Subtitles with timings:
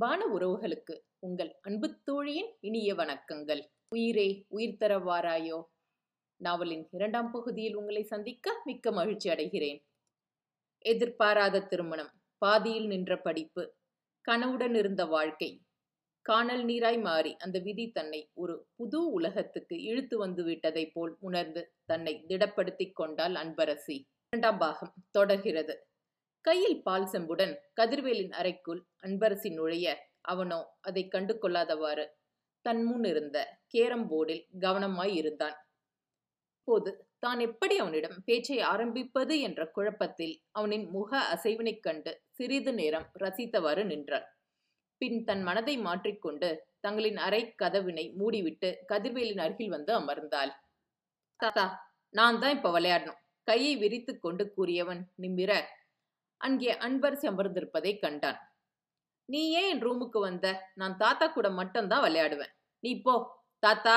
[0.00, 3.62] வான உறவுகளுக்கு உங்கள் அன்பு தோழியின் இனிய வணக்கங்கள்.
[3.88, 5.64] உயிரே உயிர் தரவாராயோ.
[6.36, 9.84] நாவலின் இரண்டாம் பகுதியில் உங்களை சந்திக்க மிக்க மகிழ்ச்சி அடைகிறேன்.
[10.78, 13.74] எதிர்பாராத திருமணம் பாதியில் நின்ற படிப்பு
[14.20, 15.62] கனவுடன் இருந்த வாழ்க்கை
[16.22, 22.24] காணல் நீராய் மாறி அந்த விதி தன்னை ஒரு புது உலகத்துக்கு இழுத்து வந்து விட்டதைப் போல் உணர்ந்து தன்னை
[22.28, 24.04] திடப்படுத்திக் கொண்டால் அன்பரசி.
[24.30, 25.89] இரண்டாம் பாகம் தொடர்கிறது.
[26.44, 29.86] கையில் பால் செம்புடன் கதிர்வேலின் அறைக்குள் அன்பரசி நுழைய
[30.22, 32.04] அவனோ அதை கண்டு கொள்ளாதவாறு
[32.64, 35.56] தன் முன் இருந்த கேரம் போர்டில் கவனமாய் இருந்தான்.
[36.68, 43.84] போது தான் எப்படி அவனிடம் பேச்சை ஆரம்பிப்பது என்ற குழப்பத்தில் அவனின் முக அசைவினைக் கண்டு சிறிது நேரம் ரசித்தவாறு
[43.84, 44.26] நின்றாள்
[45.00, 46.48] பின் தன் மனதை மாற்றிக்கொண்டு
[46.80, 50.52] தங்களின் அறை கதவினை மூடிவிட்டு கதிர்வேலின் அருகில் வந்து அமர்ந்தாள்.
[51.40, 51.66] தாத்தா
[52.14, 53.20] நான் தான் இப்ப விளையாடணும்.
[53.48, 55.52] கையை விரித்து கொண்டு கூறியவன் நிமிர
[56.40, 58.54] அங்கே அன்பர் அமர்ந்திருப்பதை கண்டான்.
[59.24, 60.70] நீ ஏன் என் ரூமுக்கு வந்த?
[60.74, 62.52] நான் தாத்தா கூட மட்டும்தான் விளையாடுவேன்.
[62.80, 63.42] நீ போ.
[63.58, 63.96] தாத்தா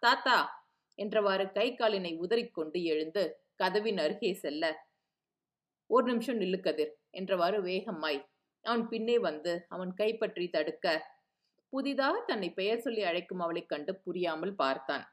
[0.00, 0.66] தாத்தா
[0.98, 4.88] என்றவாறு கை காலினை உதறிக்கொண்டு எழுந்து கதவின் அருகே செல்ல.
[5.86, 8.28] ஒரு நிமிஷம் நில்லு கதிர் என்றவாறு வேகமாய்
[8.62, 10.86] அவன் பின்னே வந்து அவன் கைப்பற்றி தடுக்க
[11.68, 15.04] புதிதாக தன்னை பெயர் சொல்லி அழைக்கும் அவளைக் கண்டு புரியாமல் பார்த்தான்.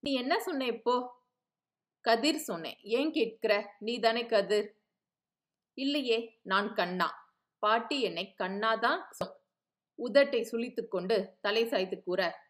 [0.00, 0.96] நீ என்ன சொன்ன இப்போ?
[2.00, 2.78] கதிர் சொன்னேன்.
[2.80, 3.76] ஏன் கேட்கிற?
[3.78, 4.79] நீ தானே கதிர்.
[5.74, 7.34] இல்லையே நான் கண்ணா.
[7.58, 9.38] பாட்டி என்னை கண்ணாதான் சொ-
[10.04, 12.48] உதட்டை சுழித்து கொண்டு தலை சாய்த்து கூற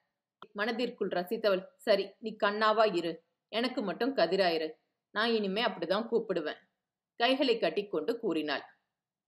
[0.53, 3.25] மனதிற்குள் ரசித்தவள் சரி நீ கண்ணாவா இரு.
[3.49, 4.71] எனக்கு மட்டும் கதிராயிரு.
[5.11, 6.57] நான் இனிமே அப்படிதான் கூப்பிடுவேன்.
[7.17, 8.63] கைகளை கட்டிக்கொண்டு கூறினாள்.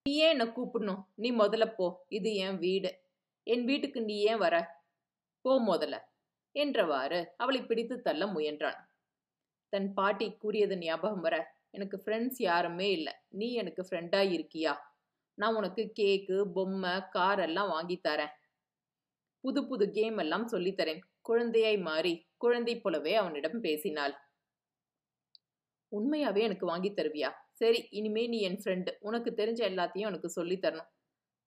[0.02, 1.04] நீ ஏன் என்ன கூப்பிடணும்?
[1.14, 2.04] நீ முதல்ல போ.
[2.08, 3.04] இது என் வீடு.
[3.42, 4.84] என் வீட்டுக்கு நீ ஏன் வர?
[5.40, 6.00] போ முதல்ல.
[6.54, 8.90] என்றவாறு அவளை பிடித்து தள்ள முயன்றான்.
[9.68, 13.12] தன் பாட்டி கூறியது ஞாபகம் வர எனக்கு ஃப்ரெண்ட்ஸ் யாருமே இல்லை.
[13.28, 14.72] நீ எனக்கு ஃப்ரெண்டாக இருக்கியா?
[15.34, 18.32] நான் உனக்கு கேக்கு பொம்மை கார் எல்லாம் வாங்கி தரேன்.
[19.40, 21.00] புது புது கேம் எல்லாம் சொல்லித் தரேன்.
[21.20, 24.14] குழந்தையாய் மாறி குழந்தை போலவே அவனிடம் பேசினாள்.
[25.92, 27.30] உண்மையாவே எனக்கு வாங்கி தருவியா?
[27.52, 30.90] சரி இனிமே நீ என் ஃப்ரெண்டு உனக்கு தெரிஞ்ச எல்லாத்தையும் எனக்கு சொல்லித் தரணும்.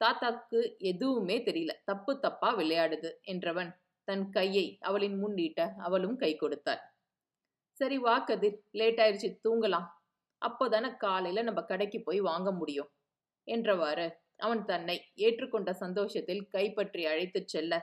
[0.02, 1.72] தாத்தாக்கு எதுவுமே தெரியல.
[1.86, 3.72] தப்பு தப்பா விளையாடுது என்றவன்
[4.04, 6.82] தன் கையை அவளின் முன் நீட்ட அவளும் கை கொடுத்தாள்.
[7.72, 9.88] சரி வா கதிர் லேட் ஆயிடுச்சு தூங்கலாம்.
[10.46, 12.90] அப்போதானே காலையில நம்ம கடைக்கு போய் வாங்க முடியும்?
[13.48, 14.08] என்றவாறு
[14.40, 14.96] அவன் தன்னை
[15.26, 17.74] ஏற்றுக்கொண்ட சந்தோஷத்தில் கைப்பற்றி அழைத்துச் செல்ல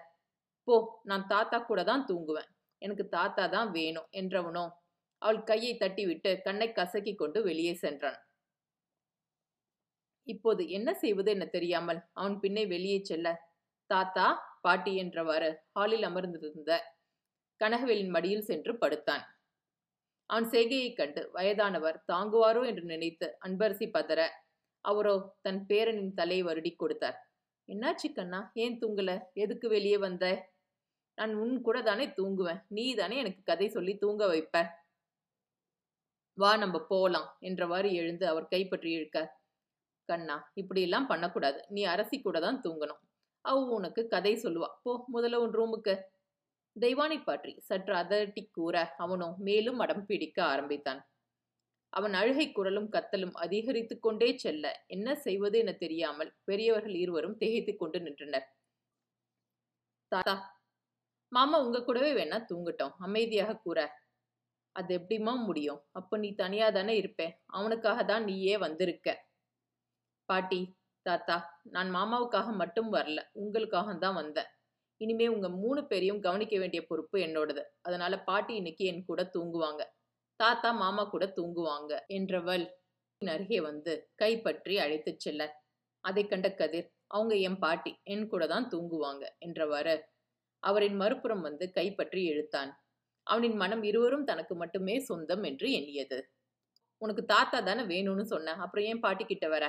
[0.68, 0.74] போ
[1.10, 2.50] நான் தாத்தா கூட தான் தூங்குவேன்.
[2.82, 4.64] எனக்கு தாத்தா தான் வேணும் என்றவனோ
[5.22, 8.18] அவள் கையை தட்டிவிட்டு கண்ணை கசக்கிக் கொண்டு வெளியே சென்றான்.
[10.26, 13.28] இப்போது என்ன செய்வது என தெரியாமல் அவன் பின்னே வெளியே செல்ல
[13.90, 14.26] தாத்தா
[14.62, 16.72] பாட்டி என்றவாறு ஹாலில் அமர்ந்திருந்த
[17.60, 19.24] கனகவேலின் மடியில் சென்று படுத்தான்.
[20.32, 24.20] அவன் செய்கையைக் கண்டு வயதானவர் தாங்குவாரோ என்று நினைத்து அன்பரசி பதற
[24.84, 27.19] அவரோ தன் பேரனின் தலையை வருடி கொடுத்தார்.
[27.69, 28.41] என்னாச்சு கண்ணா?
[28.54, 29.10] ஏன் தூங்கல?
[29.34, 30.25] எதுக்கு வெளியே வந்த?
[31.19, 32.60] நான் உன் கூட தானே தூங்குவேன்.
[32.69, 34.56] நீ தானே எனக்கு கதை சொல்லி தூங்க வைப்ப.
[36.38, 39.19] வா நம்ம போலாம் என்றவாறு எழுந்து அவர் கைப்பற்றி இழுக்க
[40.09, 41.59] கண்ணா இப்படியெல்லாம் பண்ணக்கூடாது.
[41.69, 43.00] நீ அரசி கூட தான் தூங்கணும்.
[43.44, 44.69] அவ உனக்கு கதை சொல்லுவா.
[44.84, 45.94] போ முதல்ல உன் ரூமுக்கு.
[46.77, 51.00] தெய்வானை பாற்றி சற்று அதட்டி கூற அவனோ மேலும் அடம் பிடிக்க ஆரம்பித்தான்.
[51.93, 57.99] அவன் அழுகை குரலும் கத்தலும் அதிகரித்து கொண்டே செல்ல என்ன செய்வது என தெரியாமல் பெரியவர்கள் இருவரும் திகைத்து கொண்டு
[58.00, 58.47] நின்றனர்.
[60.12, 60.34] தாத்தா
[61.33, 63.78] மாமா உங்க கூடவே வேணா தூங்கட்டும் அமைதியாக கூற.
[64.77, 65.81] அது எப்படிம்மா முடியும்?
[65.93, 67.22] அப்ப நீ தனியா தானே இருப்ப?
[67.49, 69.09] அவனுக்காக தான் நீயே வந்திருக்க.
[70.28, 70.60] பாட்டி
[71.06, 71.37] தாத்தா
[71.75, 74.50] நான் மாமாவுக்காக மட்டும் வரல உங்களுக்காக தான் வந்தேன்.
[75.02, 77.62] இனிமே உங்க மூணு பேரையும் கவனிக்க வேண்டிய பொறுப்பு என்னோடது.
[77.82, 79.82] அதனால பாட்டி இன்னைக்கு என் கூட தூங்குவாங்க.
[80.40, 82.64] தாத்தா மாமா கூட தூங்குவாங்க என்றவள்
[83.22, 85.42] என் அருகே வந்து கைப்பற்றி அழைத்துச் செல்ல.
[86.04, 89.94] அதை கண்ட கதிர் அவங்க என் பாட்டி என் கூட தான் தூங்குவாங்க என்றவாறு
[90.62, 92.70] அவரின் மறுபுறம் வந்து கைப்பற்றி இழுத்தான்.
[93.26, 96.18] அவனின் மனம் இருவரும் தனக்கு மட்டுமே சொந்தம் என்று எண்ணியது.
[97.02, 99.64] உனக்கு தாத்தா தானே வேணும்னு சொன்ன அப்புறம் ஏன் பாட்டி கிட்ட வர?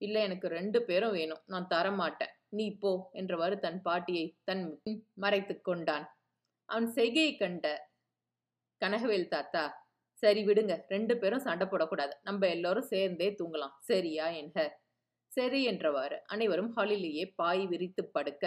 [0.00, 1.42] இல்லை எனக்கு ரெண்டு பேரும் வேணும்.
[1.46, 4.64] நான் தர மாட்டேன் நீ போ என்றவாறு தன் பாட்டியை தன்
[5.24, 6.06] மறைத்து கொண்டான்.
[6.68, 7.66] அவன் செய்கையை கண்ட
[8.82, 9.64] கனகவேல் தாத்தா
[10.22, 12.14] சரி விடுங்க ரெண்டு பேரும் சண்டை போடக்கூடாது.
[12.28, 13.74] நம்ம எல்லாரும் சேர்ந்தே தூங்கலாம்.
[13.90, 14.58] சரியா என்க?
[15.32, 18.44] சரி என்றவாறு அனைவரும் ஹாலிலேயே பாய் விரித்து படுக்க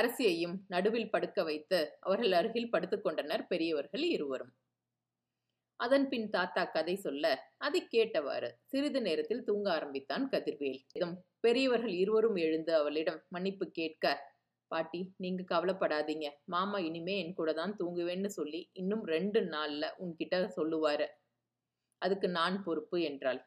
[0.00, 4.52] அரசியையும் நடுவில் படுக்க வைத்து அவர்கள் அருகில் படுத்துக்கொண்டனர் பெரியவர்கள் இருவரும்.
[5.82, 7.24] அதன் பின் தாத்தா கதை சொல்ல
[7.58, 10.80] அதை கேட்டவாறு சிறிது நேரத்தில் தூங்க ஆரம்பித்தான் கதிர்வேல்.
[10.94, 14.04] இதும் பெரியவர்கள் இருவரும் எழுந்து அவளிடம் மன்னிப்பு கேட்க
[14.70, 16.26] பாட்டி நீங்க கவலைப்படாதீங்க.
[16.44, 21.06] மாமா இனிமே என் கூட தான் தூங்குவேன்னு சொல்லி இன்னும் ரெண்டு நாள்ல உன்கிட்ட சொல்லுவாரு.
[22.02, 23.40] அதுக்கு நான் பொறுப்பு என்றாள்.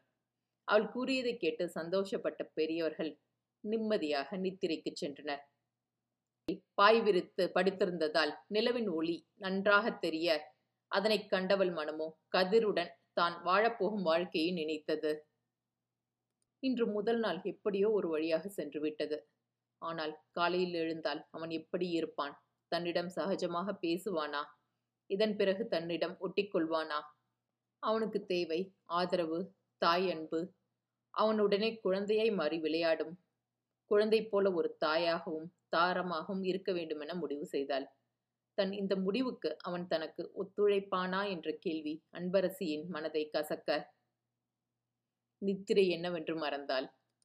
[0.67, 3.11] அவள் கூறியதை கேட்டு சந்தோஷப்பட்ட பெரியவர்கள்
[3.63, 5.43] நிம்மதியாக நித்திரைக்குச் சென்றனர்.
[6.73, 10.27] பாய் விரித்து படுத்திருந்ததால் நிலவின் ஒளி நன்றாகத் தெரிய
[10.91, 12.07] அதனைக் கண்டவள் மனமோ?
[12.29, 15.11] கதிருடன் தான் வாழப்போகும் வாழ்க்கையை நினைத்தது.
[16.63, 19.17] இன்று முதல் நாள் எப்படியோ ஒரு வழியாக சென்று விட்டது.
[19.81, 22.35] ஆனால் காலையில் எழுந்தால் அவன் எப்படி இருப்பான்?
[22.71, 24.41] தன்னிடம் சகஜமாக பேசுவானா?
[25.09, 26.99] இதன் பிறகு தன்னிடம் ஒட்டிக்கொள்வானா?
[27.83, 28.59] அவனுக்கு தேவை
[28.91, 29.39] ஆதரவு
[29.81, 30.39] தாய் அன்பு.
[31.13, 33.13] அவனுடனே குழந்தையை மாறி விளையாடும்.
[33.91, 37.85] குழந்தை போல ஒரு தாயாகவும் தாரமாகவும் இருக்க வேண்டுமென முடிவு செய்தாள்.
[38.57, 43.69] தன் இந்த முடிவுக்கு அவன் தனக்கு ஒத்துழைப்பானா என்ற கேள்வி அன்பரசியின் மனதை கசக்க.
[45.41, 46.87] நித்திரை என்னவென்று மறந்தாள்.